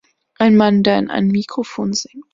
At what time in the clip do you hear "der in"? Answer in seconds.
0.81-1.11